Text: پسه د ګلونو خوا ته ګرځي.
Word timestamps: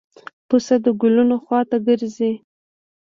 پسه 0.47 0.75
د 0.83 0.87
ګلونو 1.01 1.35
خوا 1.43 1.59
ته 1.69 1.77
ګرځي. 1.87 2.31